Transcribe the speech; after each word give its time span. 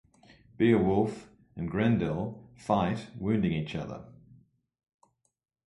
Beowulf 0.57 1.29
and 1.55 1.69
Grendel 1.69 2.49
fight, 2.55 3.11
wounding 3.19 3.53
each 3.53 3.75
other. 3.75 4.05